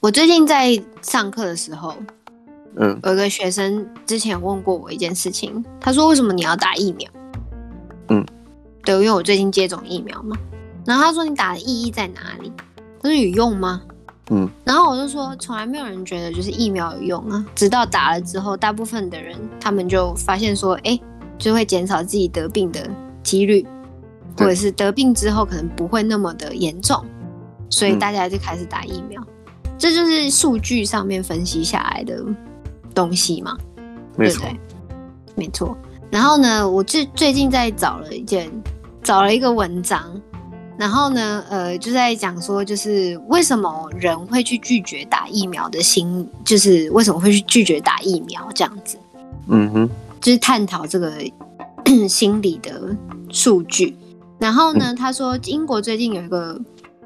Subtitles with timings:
[0.00, 1.94] 我最近在上课的时候，
[2.76, 7.08] 嗯，有一个学生之前问过我一件事情，他说：“为什么你要打疫苗？”
[8.10, 8.26] 嗯，
[8.82, 10.36] 对，因为我最近接种疫苗嘛。
[10.84, 12.50] 然后他说：“你打的意义在哪里？
[13.00, 13.82] 他说有用吗？”
[14.32, 20.98] 嗯，然后我就说：“从来没有人觉得就是疫苗有用啊，直到打了之后，大部分的人他们就发现说，哎，
[21.40, 22.88] 就会减少自己得病的
[23.24, 23.66] 几率，
[24.36, 27.04] 或者是得病之后可能不会那么的严重，
[27.68, 29.20] 所以大家就开始打疫苗。”
[29.78, 32.22] 这就是数据上面分析下来的
[32.94, 33.56] 东西嘛，
[34.14, 34.60] 没错，对对，
[35.34, 35.74] 没错。
[36.10, 38.50] 然后呢，我最最近在找了一件，
[39.02, 40.20] 找了一个文章，
[40.76, 48.98] 然后呢，呃，就在讲说，就是为什么人会去拒绝打疫苗的心，就是为什么会去拒绝打疫苗这样子，
[49.48, 51.12] 嗯哼，就是探讨这个
[52.08, 52.96] 心理的
[53.30, 53.96] 数据。
[54.38, 56.60] 然后呢，他说英国最近有一个。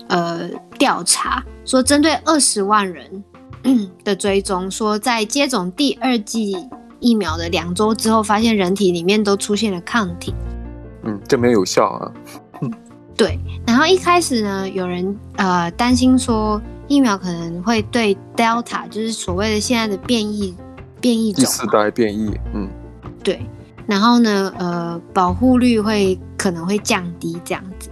[0.09, 3.25] 呃，调查说，针对二十万人
[4.05, 6.55] 的追踪，说在接种第二剂
[7.01, 10.35] 疫苗的两周之后，发现人体里面都出现了抗体。
[11.05, 12.13] 嗯，这没有效啊。
[13.17, 13.39] 对。
[13.67, 20.55] 然后一开始呢，有人呃担心说疫苗可能会对 Delta，就是所谓的现在的变异
[21.01, 22.31] 变异种，第四代变异。
[22.53, 22.69] 嗯，
[23.25, 23.45] 对。
[23.89, 27.91] 然后呢，呃，保护率会可能会降低这样子。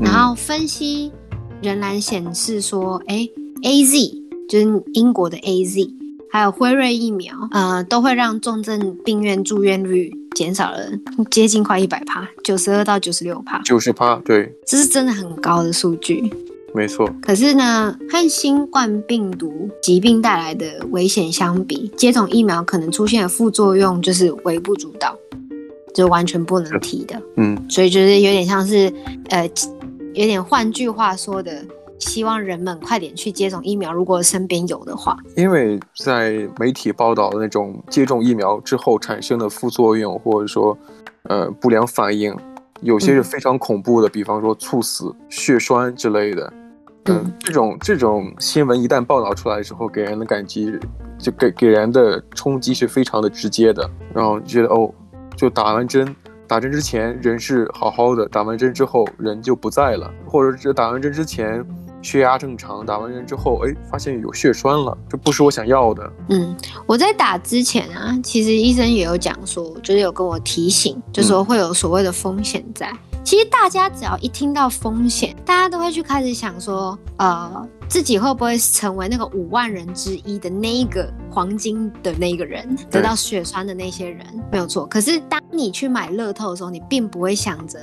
[0.00, 1.12] 然后分析。
[1.60, 3.32] 仍然显示说，哎、欸
[3.64, 3.98] ，A Z
[4.48, 5.90] 就是英国的 A Z，
[6.30, 10.88] 还有辉瑞疫苗，呃，都会让重症病院住院率减少了
[11.32, 16.32] 接近快一百趴，九十二到九十六趴，九十趴，对，这是真的很高的数据，
[16.78, 17.10] 没错。
[17.20, 25.16] 可是呢，和新冠病毒疾病带来的危险相比，接种疫苗可能出现的副作用就是微不足道，
[25.92, 28.92] 就完全不能提的，嗯，所以就是有点像是，
[29.30, 29.50] 呃。
[30.14, 31.62] 有点换句话说的，
[32.00, 35.16] 希望人们快点去接种疫苗，如果身边有的话。
[35.36, 40.76] 因为在媒体报道的那种接种疫苗之后产生的副作用，或者说，
[41.24, 42.34] 呃，不良反应，
[42.80, 46.52] 有些是非常恐怖的，嗯、比方说猝死、血栓之类的。
[47.40, 50.72] 这种这种新闻一旦报道出来之后，给人的感激，
[51.18, 54.92] 就给给人的冲击是非常的直接的，然后觉得哦，
[55.36, 56.14] 就打完针。
[56.46, 61.62] 打针之前人是好好的，打完针之后人就不在了，或者是打完针之前
[62.00, 66.10] 血压正常，打完针之后哎发现有血栓了，这不是我想要的。
[66.30, 72.90] 嗯，我在打之前啊，其实医生也有讲说，就是有跟我提醒，就说会有所谓的风险在。
[72.90, 84.86] 嗯其实大家只要一听到风险，大家都会去开始想说，呃，自己会不会成为那个五万人之一的那一个黄金的那一个人，得到血栓的那些人，没有错。
[84.86, 87.78] 可是当你去买乐透的时候，你并不会想着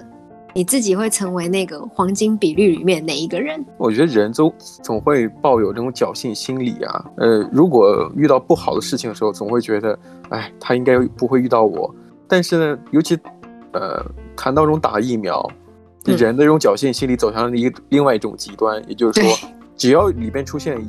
[0.56, 3.64] 你自己会成为那个黄金比率里面哪一个人。
[3.78, 11.94] 我觉得人都总会抱有这种侥幸心理啊，呃，如果遇到不好的事情的时候，总会觉得，哎，他应该不会遇到我。
[12.28, 13.16] 但是呢，尤其，
[13.74, 14.04] 呃。
[14.36, 15.48] 谈到这种打疫苗，
[16.06, 20.80] 人的这种侥幸心理走向了一个另外一种极端，也就是说， 只要里边出现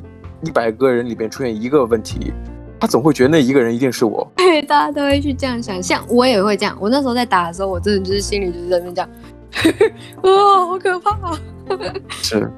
[0.43, 2.31] 一百个人里边出现一个问题，
[2.79, 4.27] 他总会觉得那一个人一定是我。
[4.37, 6.77] 对，大家都会去这样想，像我也会这样。
[6.79, 9.09] 我那时候在打的时候，我真的就是心里就是在那边讲，
[10.23, 11.37] 哦，好可怕。
[12.09, 12.51] 是，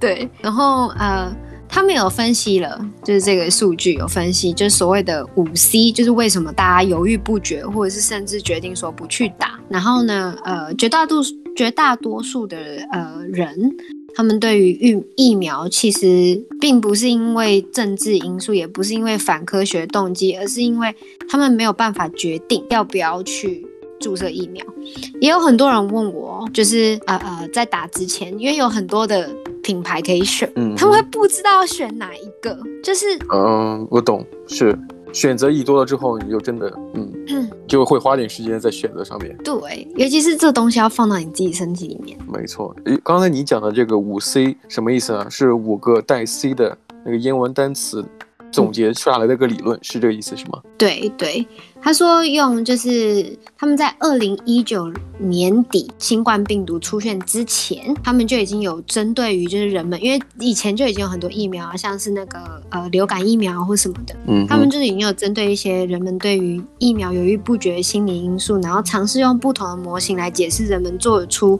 [0.00, 1.34] 对，然后呃。
[1.74, 9.58] 他们有分析了，就是这个数据有分析，就是所谓的五 C，就是为什么大家犹豫不决，或者是甚至决定说不去打。
[9.70, 12.58] 然后呢，呃，绝大多数绝大多数的
[12.92, 13.74] 呃人，
[14.14, 20.94] 他们对于疫疫苗其实并不是因为政治因素，也不是因为反科学动机，而是因为
[21.26, 23.66] 他们没有办法决定要不要去
[23.98, 24.62] 注射疫苗。
[25.22, 29.34] 也有很多人问我，就是呃呃，在打之前，因为有很多的。
[29.62, 34.76] 品牌可以选，嗯，他们会不知道要选哪一个，就是，嗯，我懂，是
[35.12, 39.36] 选择一多了之后，你就真的，嗯，嗯就会花点时间在选择上面。
[39.44, 42.18] 对，尤其是这东西要放到你自己身体里面。
[42.26, 42.74] 没错，
[43.04, 45.28] 刚才你讲的这个五 C 什么意思啊？
[45.30, 48.04] 是五个带 C 的那个英文单词。
[48.52, 50.60] 总结出来的一个理论是这个意思是吗？
[50.76, 51.44] 对对，
[51.80, 71.58] 他说用就是他们在二零一九年底新冠病毒出现之前，他们就已经有针对于就是人们，因为以前就已经有很多疫苗啊，像是那个呃流感疫苗或什么的，嗯，他们就是已经有针对一些人们对于疫苗犹豫不决的心理因素，然后尝试用不同的模型来解释人们做出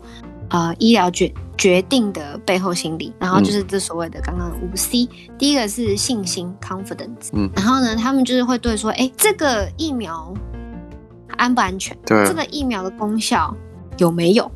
[0.50, 10.34] 呃医疗决决定的背后心理，然后就是这所谓的刚刚的五 C，第一个是信心 confidence，嗯，然后呢，他们就是会对说，哎，这个疫苗
[11.36, 11.96] 安不安全？
[12.04, 13.56] 对，这个疫苗的功效
[13.96, 14.50] 有没有？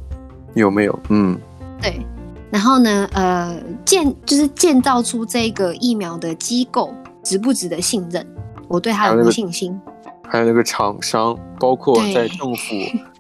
[0.55, 0.99] 有没有？
[1.11, 1.39] 嗯，
[1.81, 2.05] 对。
[2.51, 6.93] 然后呢，呃，建就是建造出这个疫苗的机构
[7.23, 8.27] 值不值得信任？
[8.67, 9.81] 我对他有没有信心？
[10.25, 12.75] 还有那个厂商，包括在政府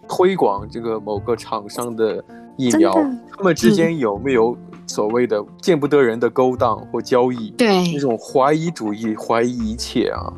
[0.08, 2.24] 推广这个某个厂商的
[2.56, 2.92] 疫苗，
[3.36, 4.56] 他们之间有没有
[4.86, 7.50] 所谓的见不得人的勾当或交易？
[7.50, 10.32] 对，那种怀疑主义，怀疑一切啊，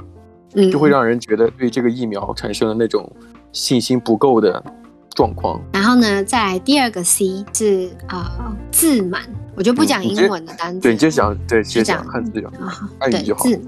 [0.54, 3.10] 嗯，就会让人觉得对这个疫苗产生了那种
[3.52, 4.62] 信心不够的
[5.10, 5.60] 状况。
[5.72, 9.22] 然后呢，再来第二个 C 是啊、呃，自满，
[9.54, 13.44] 我就不讲英文的单词，对，就讲对，就讲汉字就好，汉语就好。
[13.44, 13.60] 自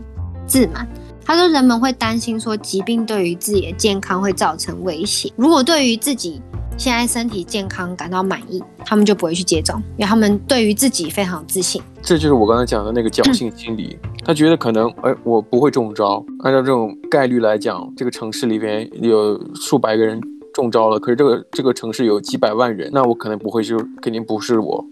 [0.47, 0.87] 自满。
[1.23, 5.33] 他说：“人们会担心说，疾病对于自己的健康会造成威胁。
[5.37, 6.43] 如果对于自己
[6.77, 11.83] 现在身体健康感到满意，他们就不会去接种，因为他们对于自己非常自信。
[12.03, 13.99] 这就是我刚才讲的那个侥幸心理。
[14.25, 16.25] 他觉得可能，哎，我不会中招。
[16.45, 20.21] 按照这种概率来讲，这个城市里边有数百个人
[20.55, 24.85] 中招了，可是这个这个城市有几百万人，那我可能不会就，肯定不是我。”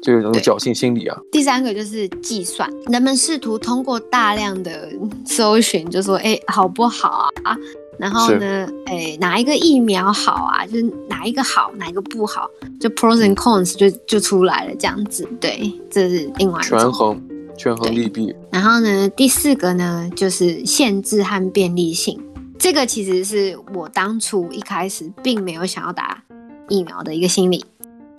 [0.00, 1.18] 就有这种侥幸心理啊。
[1.32, 4.88] 第三个就是计算，人们试图通过大量的
[5.26, 7.56] 搜寻，就说哎好不好啊？
[7.98, 10.64] 然后呢，哎哪一个疫苗好啊？
[10.66, 12.48] 就是哪一个好，哪一个不好？
[12.80, 15.28] 就 pros and cons 就就出来了这样子。
[15.40, 16.60] 对，这是另外。
[16.62, 17.20] 权衡，
[17.56, 18.34] 权衡利弊。
[18.50, 22.20] 然后呢，第四个呢就是限制和便利性。
[22.58, 26.22] 这个其实是我当初一开始并没有想要打
[26.68, 27.64] 疫苗的一个心理。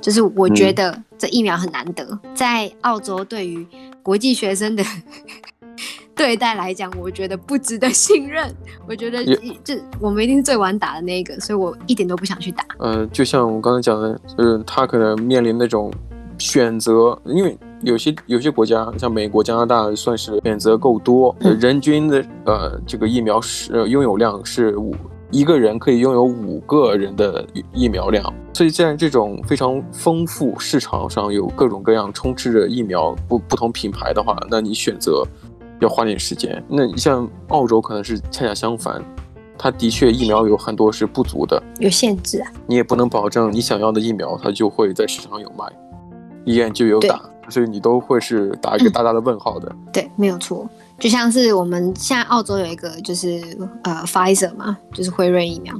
[0.01, 3.67] 就是我觉得这疫苗很难得，嗯、在澳洲对于
[4.01, 4.83] 国际学生的
[6.19, 8.53] 对待来讲，我觉得不值得信任。
[8.85, 9.23] 我觉得
[9.63, 12.65] 这我们一定是最晚打的那一个，所以我一点都不想去打。
[12.79, 15.89] 嗯、呃，就像我刚才讲的，就是他可能面临那种
[16.37, 24.93] 选择，因为有些有些国家，像美国、加拿大，算是选择够多，嗯、人均的呃这个疫苗是拥有量是五。
[25.31, 35.23] 一个人可以拥有五个人的疫苗量，所以在这种非常丰富市场上有各种各样充斥着疫苗不不同品牌的话，那你选择
[35.79, 36.63] 要花点时间。
[36.67, 39.03] 那你像澳洲可能是恰恰相反，
[39.57, 42.51] 它的确疫苗有很多是不足的，有限制啊。
[42.67, 45.65] 你也不能保证你想要的疫苗它就会在市场上有卖，
[46.45, 49.69] 医院就有打，所以你都会是打一个大大的问号的。
[49.71, 50.67] 嗯、对，没有错。
[50.99, 53.41] 就像是我们现在澳洲有一个就是
[53.83, 55.73] 呃 Pfizer 嘛，就是辉瑞疫苗，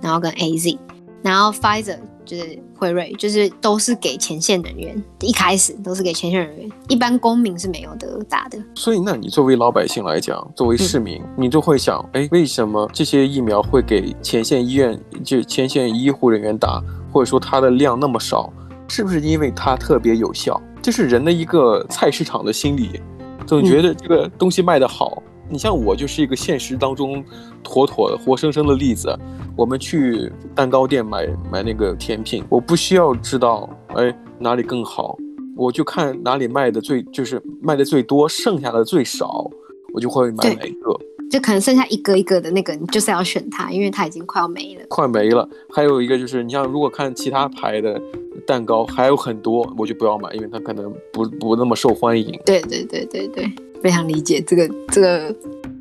[0.00, 0.78] 然后跟 AZ，
[1.22, 1.98] 然后 Pfizer
[2.30, 8.56] 就是辉瑞，就是都是给前线人员，一开始都是给前线人员，一般公民是没有得打的。
[8.76, 16.80] 所以，那你作为老百姓来讲，作为市民，嗯、你就会想，哎，为什么这些疫苗会给前线医院就前线医护人员打，
[17.12, 18.52] 或者说它的量那么少，
[18.86, 20.60] 是不是因为它特别有效？
[20.80, 23.00] 这是人的一个菜市场的心理。
[23.44, 27.22] 总觉得这个东西卖得好，你像我就是一个现实当中
[27.62, 29.14] 妥妥的活生生的例子。
[29.56, 35.16] 我们去蛋糕店买买那个甜品，我不需要知道哎哪里更好，
[35.56, 39.50] 我就看哪里卖的最就是卖的最多，剩下的最少，
[39.92, 40.98] 我就会买哪一个。
[41.30, 44.82] 就可能剩下一个一个的那个，你就是要选它，因为它已经快要没了。
[44.88, 45.48] 快没了。
[45.72, 48.00] 还有一个就是，你像如果看其他牌的。
[48.46, 52.40] 蛋糕还有很多，我就不要买，因为它可能不不那么受欢迎。
[52.44, 53.52] 对对对对对，
[53.82, 55.34] 非常理解这个这个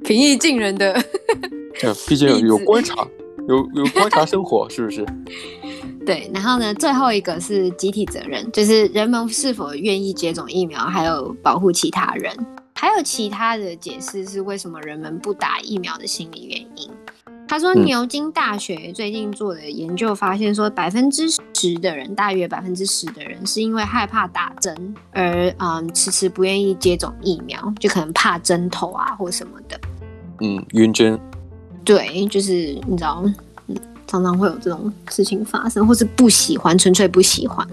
[0.04, 0.94] 平易近人的。
[1.84, 3.07] 嗯，毕竟有有观察，
[3.48, 5.06] 有有观察生活，是不是？
[6.06, 12.35] 对，然后呢，最后一个是集体责任，就是人们是否愿意接种疫苗，还有保护其他人，
[12.74, 16.90] 还有其他的解释是为什么人们不打疫苗的心理原因。
[17.50, 29.80] 他说，牛津大学最近做的研究发现，说百分之十的人，大约百分之十的人，是因为害怕打针而嗯迟迟不愿意接种疫苗，就可能怕针头啊或什么的。
[30.42, 31.20] 嗯，晕针。
[31.84, 32.52] 对，就是
[32.88, 33.24] 你知道，
[33.66, 33.76] 嗯，
[34.06, 37.68] 常常会有这种事情发生，或是不喜欢，纯粹不喜欢。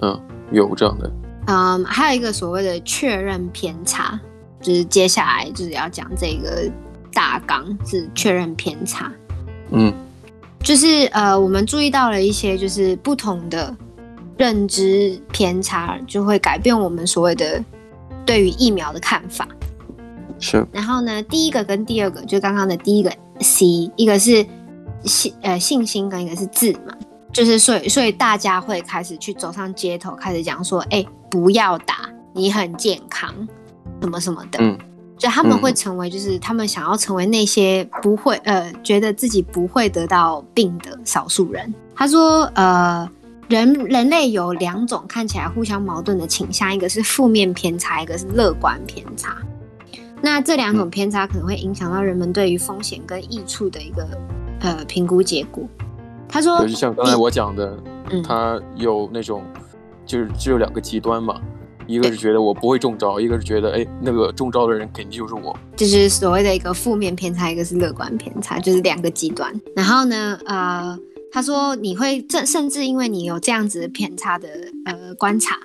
[0.00, 0.18] 嗯，
[0.50, 1.12] 有这样的。
[1.48, 4.18] 嗯，还有一个所谓的确认偏差，
[4.62, 6.66] 就是接下来就是要讲这个。
[7.16, 9.10] 大纲是确认偏差，
[9.70, 9.90] 嗯，
[10.60, 13.74] 就是呃，我们注意到了一些就是不同的
[14.36, 17.64] 认知偏差，就会改变我们所谓的
[18.26, 19.48] 对于疫苗的看法。
[20.38, 20.62] 是。
[20.70, 24.44] 然后呢，第一个跟第二个，就刚刚的第一个 C，一个是
[25.04, 26.94] 信呃信心，跟一个是字嘛，
[27.32, 33.34] 就是所以所以大家会开始去走上街头，开始讲说，哎、欸，不要打，你很健康，
[34.02, 34.76] 什么什么的，嗯。
[35.18, 41.72] 就他们会成为，就是他们想要成为那些不会呃觉得自己不会得到病的少数人。
[41.94, 43.08] 他说，呃，
[43.48, 49.36] 人人类有两种看起来互相矛盾的倾向，一个是负面偏差，一个是乐观偏差。
[50.20, 54.06] 那这两种偏差可能会影响到人们对于风险跟益处的一个
[54.60, 55.66] 呃评估结果。
[56.28, 57.78] 他说，就像刚才我讲的，
[58.10, 59.42] 嗯，他有那种
[60.04, 61.40] 就是只有两个极端嘛，
[61.86, 69.52] 一个是觉得我不会中招，一个是觉得哎那个中招的人肯定就是我，就是所谓的一个负面偏差，一个是乐观偏差，就是两个极端。
[69.74, 70.98] 然后呢，呃。
[71.32, 74.48] 他说：“你会这甚至因为你有这样子偏差的
[74.86, 75.58] 呃观察，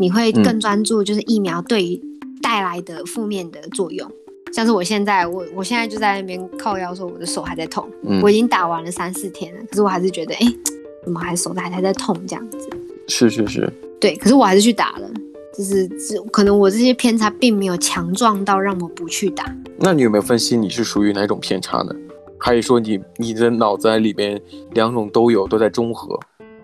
[0.00, 2.00] 你会更专注就是疫苗对于
[2.40, 4.10] 带来的负面的作用。
[4.54, 10.46] 像是我现在，我我现在就在那边靠腰说我的手还在痛，嗯、我已经打完了三四天了，可是我还是觉得哎，
[11.04, 12.70] 怎么还手还还在痛这样子？
[13.08, 13.70] 是是是，
[14.00, 15.10] 对，可是我还是去打了，
[15.58, 15.90] 就是
[16.30, 19.52] 可能我这些偏差并没有强壮到让我不去打。
[19.76, 21.92] 那你有没有分析你是属于哪种偏差呢？”
[22.40, 26.16] 还是说你你的脑子里边两种都有，都在中和？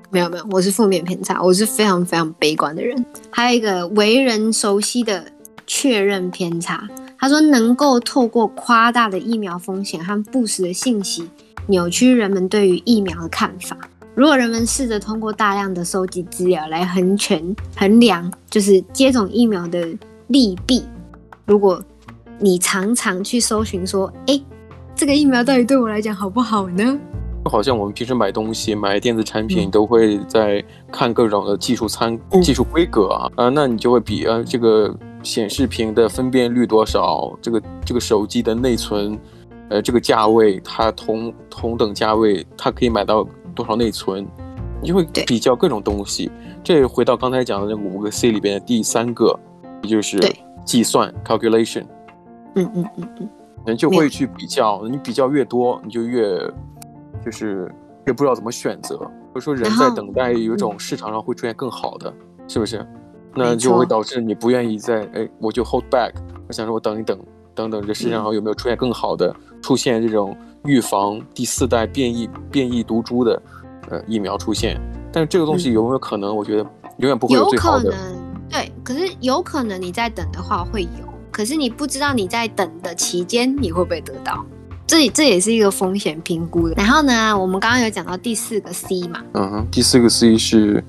[0.09, 3.05] 没有没有，我是负面偏差，我是非常非常悲观的人。
[3.31, 5.25] 还有一个为人熟悉的
[5.67, 11.29] 确认偏差，他说能够透过夸大的疫苗风险和不实的信息，
[11.67, 13.77] 扭曲人们对于疫苗的看法。
[14.15, 19.89] 如果人们试着通过大量的收集资料来衡权衡量，就是接种疫苗的
[20.29, 20.85] 利弊。
[21.45, 21.83] 如果
[22.39, 24.41] 你常常去搜寻说，哎。
[24.97, 26.97] 这个疫苗到底对我来讲好不好呢？
[27.47, 39.19] 好像我们平时买东西、买电子产品，都会在看各种的技术参、嗯、技术规格啊啊，那你就会比啊这个显示屏的分辨率多少，这个这个手机的内存，
[39.69, 44.27] 呃，这个价位它同同等价位它可以买到多少内存，
[44.83, 46.31] 你就会比较各种东西。
[46.63, 49.39] 这回到刚才讲的那个五个 C 里边的第三个，
[49.83, 50.19] 也就是
[50.65, 51.85] 计算 calculation。
[52.55, 53.29] 嗯嗯嗯嗯。
[53.67, 56.39] 人就会去比较，你比较越多，你就越
[57.25, 57.73] 就是
[58.05, 58.99] 越不知道怎么选择。
[58.99, 62.13] 或者说人在等待有一种市场上会出现更好的，
[62.47, 62.87] 是不是？
[63.35, 66.13] 那就会导致你不愿意再哎，我就 hold back，
[66.47, 67.19] 我想说我等一等，
[67.53, 69.35] 等等这世界上有没有出现更好的，
[69.65, 73.43] 出现这种预防第四代变异变异毒株的
[73.89, 74.79] 呃疫苗出现。
[75.11, 76.37] 但是这个东西有没有可能？
[76.37, 76.63] 我觉得
[76.99, 77.85] 永远不会有最好的。
[77.87, 78.17] 有可能，
[78.51, 81.15] 对，可是有可能你在等的话会有。
[81.31, 84.45] 可是你不知道你在等的期间你会不会得到，
[84.87, 86.75] 这这也是一个风险评估的。
[86.77, 90.85] 然后呢，我们刚刚有讲到第四个 C 嘛，嗯哼，第四个 C 是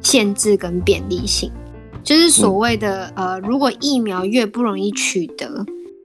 [0.00, 1.52] 限制跟便利性，
[2.02, 5.64] 就是所谓的、嗯、呃，如果疫苗越不容易取得，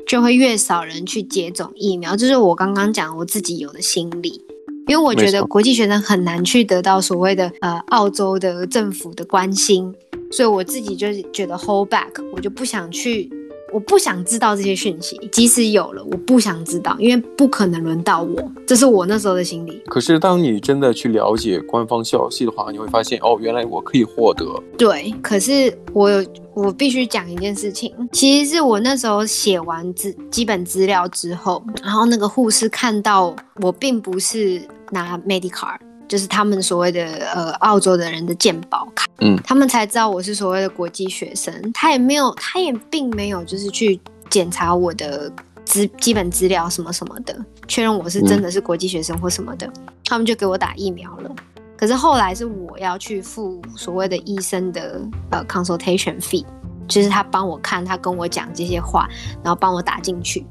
[0.10, 2.13] 就会越少人去接种疫苗。
[2.13, 4.42] 这、就是我刚刚讲我自己有的心理，
[4.88, 9.94] 因为我觉得国际学生很难去得到所谓的呃澳洲的政府的关心，
[10.32, 13.30] 所以我自己就是觉得 hold back，我就不想去。
[13.72, 18.52] 我不想知道这些讯息，即使有了，我不想知道，因为不可能轮到我。
[18.66, 19.82] 这是我那时候的心理。
[19.88, 24.46] 可是，当你真的去了解官方消息的话，你会发现，哦，原来我可以获得。
[24.78, 34.62] 对，可是我有，我必须讲一件事情，其实是我那时候写完资基本资料之后，然后那个护士看到我并不是
[34.92, 35.80] 拿 Medicard。
[36.10, 41.54] 就是他们所谓的呃澳洲的人的健保卡，嗯，他们才知道我是所谓的国际学生。
[41.72, 43.98] 他也没有，他也并没有就是去
[44.30, 45.32] 检查我的
[45.63, 47.34] 资基本资料什么什么的，
[47.68, 49.68] 确认我是真的是国际学生或什么的。
[49.68, 49.74] 嗯，
[50.06, 51.30] 他们就给我打疫苗了。
[51.78, 55.00] 可是后来是我要去付所谓的医生的
[55.30, 56.44] 呃 consultation fee，
[56.88, 59.08] 就是他帮我看，他跟我讲这些话，
[59.44, 60.46] 然后帮我打进去。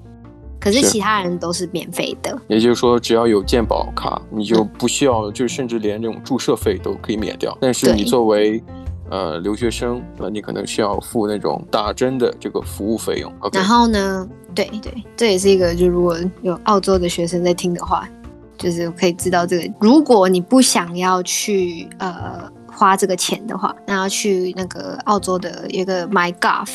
[0.61, 7.57] 可是其他人都是免费的，也就是说，只要有健保卡，你就不需要，嗯、就甚至连这种注射费都可以免掉。
[7.61, 8.63] 但是你作为
[9.09, 13.33] 呃留学生，那你可能需要付那种打针的这个服务费用。
[13.53, 18.09] 然后呢，对对，这也是一个，就如果有澳洲的学生在听的话，
[18.57, 19.75] 就是可以知道这个。
[19.81, 26.69] 如果你不想要去呃花这个钱的话，那要去那个澳洲的一个 MyGov。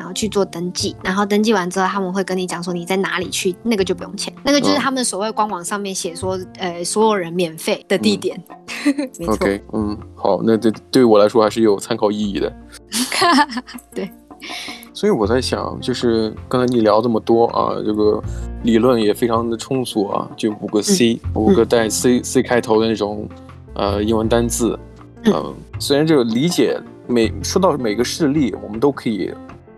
[0.00, 8.42] 然后去做登记，然后登记完之后，他们会跟你讲说你在哪里去，那个就不用钱，那个就是他们所谓官网上面写说，哦、呃，所有人免费的地点。
[8.86, 9.34] 嗯、 没错。
[9.34, 12.50] OK，嗯，好，那对对我来说还是有参考意义的。
[13.94, 14.10] 对。
[14.94, 18.22] 所以我在想，就是刚才你聊这么多啊，这个
[18.62, 23.28] 理论也非常的充足啊，就五个 C，、嗯、五个带 C、嗯、C 开头的那种
[23.74, 24.78] 呃英文单字，
[25.24, 29.30] 嗯，嗯虽然这个理解每说到每个事例，我们都可以。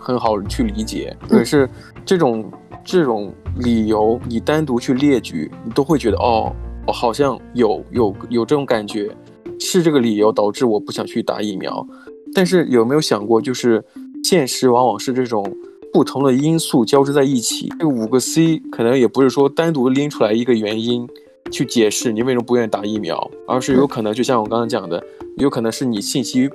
[0.03, 1.69] 很好去理解，可是
[2.05, 2.51] 这种
[2.85, 6.53] 这种理由，你单独去列举，你都会觉得哦，
[6.87, 9.15] 我好像有有有这种感觉，
[9.61, 11.87] 是这个理由导致我不想去打疫苗。
[12.35, 13.85] 但是有没有想过，就是
[14.25, 15.45] 现实往往是这种
[15.93, 17.69] 不同的因素交织在一起。
[17.79, 21.07] 这五个 C 可能也不是说单独拎出来一个原因
[21.51, 25.01] 去解释你为什么不愿意打疫苗，而是有可能就像我刚刚讲的，
[25.37, 26.49] 有可能是你信息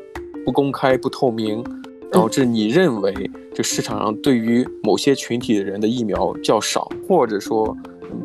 [0.43, 1.63] 不公开、不透明。
[2.11, 3.13] 导致你认为
[3.53, 7.75] 这市场上对于某些群体的人的疫苗较少，或者说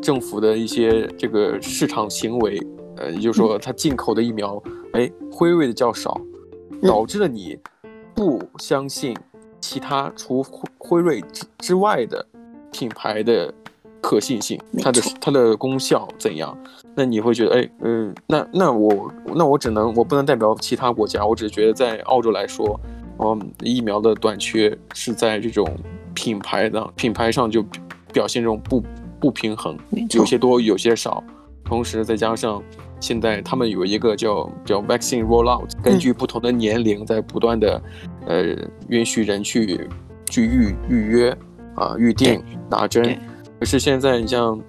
[0.01, 2.61] 政府的一些这个市场行为，
[2.97, 4.63] 呃，也就是说，它进口的疫苗，
[4.93, 6.21] 哎，辉瑞的较少，
[6.83, 7.59] 导致了你
[8.15, 9.17] 不相信
[9.61, 10.45] 其他除
[10.79, 12.25] 辉瑞之之外的
[12.71, 13.53] 品牌的
[14.01, 16.57] 可信性，它的它的功效怎样？
[16.95, 22.79] 那你会觉得，哎，嗯，那那我那我只能我不能代表其他国家，我只是觉得在澳洲来说，
[23.23, 25.67] 嗯，疫苗的短缺是在这种
[26.15, 27.65] 品牌的品牌上就
[28.13, 28.83] 表现这种不
[29.21, 29.77] 不平衡，
[30.11, 31.23] 有些多有些少，
[31.65, 32.63] 同时再加上
[33.01, 37.83] 现在他们有一个叫叫 vaccine rollout，根据不同的年龄在不断的
[38.27, 38.57] 呃
[38.89, 39.89] 允许人去
[40.29, 41.37] 去预预约
[41.77, 43.19] 啊预定打针，
[43.59, 44.61] 可是现在你像。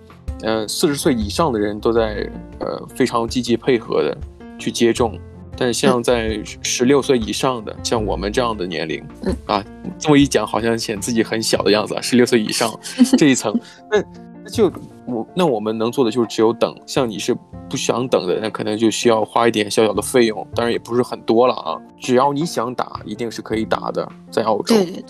[0.41, 2.29] 呃，四十岁以上的人都在
[2.59, 4.17] 呃非常积极配合的
[4.59, 5.17] 去接种，
[5.57, 9.63] 但像在十六岁以上的，嗯、像我们这样的年龄，嗯、啊，
[9.97, 12.01] 这么一讲好像显自己很小的样子啊。
[12.01, 12.73] 十六岁以上
[13.17, 13.53] 这一层，
[13.91, 14.03] 那
[14.43, 14.71] 那就
[15.05, 16.75] 我那我们能做的就是只有等。
[16.85, 17.35] 像你是
[17.69, 21.77] 不想等的，那可能就需要花一点小小的费用，当然也不是很多了啊。
[21.99, 24.75] 只要你想打，一定是可以打的，在澳洲。
[24.75, 25.01] 对对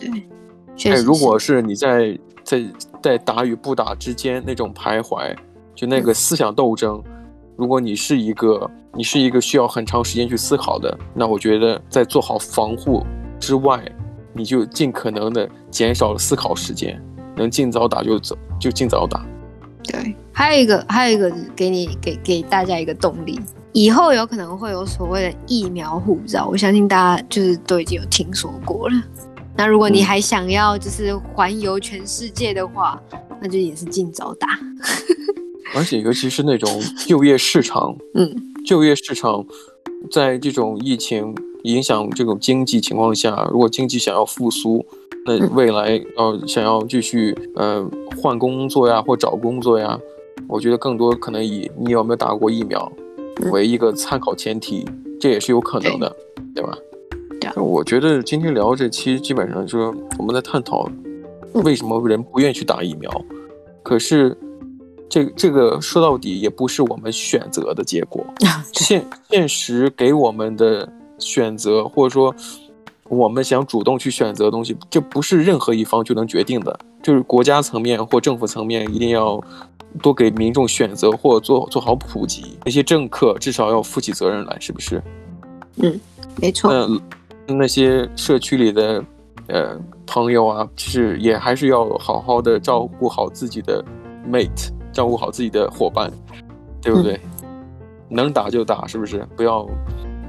[0.78, 2.18] 对，哎，如果是你在。
[2.46, 2.62] 在
[3.02, 5.34] 在打与不打之间那种徘徊，
[5.74, 7.02] 就那个思想斗争。
[7.56, 13.06] 如果你是一个你是一个需要很长时间去思考的，那我觉得在做好防护
[13.40, 13.84] 之外，
[14.34, 17.00] 你就尽可能的减少了思考时间，
[17.36, 19.26] 能尽早打就走，就尽早打。
[19.84, 23.40] 对，还有一个还有一个给你给给大家一个动力，
[23.72, 28.96] 以后有可能会有所谓的疫苗护照，我相信大家就是都已经有听说过了。
[29.56, 34.48] 那如果你还想要就是环游全世界的话，嗯、那就也是尽早打。
[35.75, 36.70] 而且尤其是那种
[37.08, 38.34] 就业市场，嗯，
[38.65, 39.46] 就业市场
[40.12, 44.86] 在这种疫情影响这种经济情况下，如果经济想要复苏，
[45.25, 47.86] 那未来要想要继续呃
[48.22, 50.00] 换工作呀或找工作呀，
[50.48, 52.92] 我觉得更多可能以你有没有打过疫苗
[53.51, 56.15] 为一个参考前提，嗯、这也是有可能的，
[56.53, 56.77] 对，对吧？
[57.56, 60.89] 我觉得今天聊这期，基本上就是我们在探讨
[61.54, 63.10] 为什么人不愿意去打疫苗。
[63.84, 64.36] 可是，
[65.13, 68.26] 这这个说到底也不是我们选择的结果。
[68.73, 72.34] 现现实给我们的选择，或者说
[73.04, 76.80] 我们想主动去选择的东西，这不是任何一方就能决定的。
[77.04, 79.39] 就是国家层面或政府层面一定要
[80.02, 82.58] 多给民众选择，或者做做好普及。
[82.65, 84.99] 那些政客至少要负起责任来，是不是？
[85.76, 85.99] 嗯，
[86.41, 86.73] 没错。
[86.73, 86.99] 嗯。
[87.45, 89.04] 那些社区里的，
[89.47, 93.84] 呃，朋友啊，其实也还是要好好的照顾好自己的
[94.28, 96.10] mate，照顾好自己的伙伴，
[96.82, 97.19] 对不对？
[97.41, 97.49] 嗯、
[98.10, 99.27] 能打就打，是不是？
[99.36, 99.67] 不要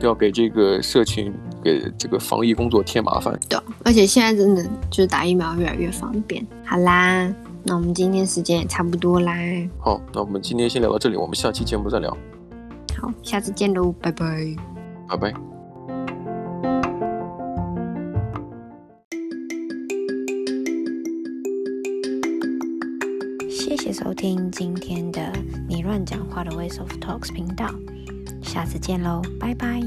[0.01, 3.39] 不要给这个社群给这个防疫工作添麻烦。
[3.49, 6.45] 对，而且现在真的就是打疫苗越来越方便。
[6.65, 9.35] 好啦，那我们今天时间也差不多啦。
[9.79, 12.11] 好，那我们今天先聊到这里，我们下期节目再聊。
[12.99, 14.57] 好，下次见喽，拜拜。
[15.09, 15.54] 拜拜。
[24.25, 25.31] 听今天的
[25.69, 27.71] 你乱讲话的 Ways of Talks 频道，
[28.41, 29.83] 下次见喽，拜拜。